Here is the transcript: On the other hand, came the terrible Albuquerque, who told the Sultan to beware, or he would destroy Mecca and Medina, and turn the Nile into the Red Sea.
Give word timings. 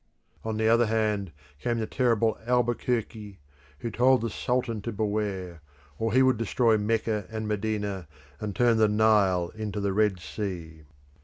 On 0.43 0.57
the 0.57 0.67
other 0.67 0.87
hand, 0.87 1.31
came 1.59 1.77
the 1.77 1.85
terrible 1.85 2.35
Albuquerque, 2.47 3.39
who 3.81 3.91
told 3.91 4.21
the 4.21 4.31
Sultan 4.31 4.81
to 4.81 4.91
beware, 4.91 5.61
or 5.99 6.11
he 6.11 6.23
would 6.23 6.37
destroy 6.37 6.75
Mecca 6.75 7.27
and 7.29 7.47
Medina, 7.47 8.07
and 8.39 8.55
turn 8.55 8.77
the 8.77 8.87
Nile 8.87 9.51
into 9.53 9.79
the 9.79 9.93
Red 9.93 10.19
Sea. 10.19 10.85